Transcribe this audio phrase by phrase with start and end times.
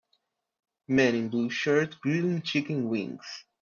[0.87, 3.43] Man in blue shirt grilling chicken wings.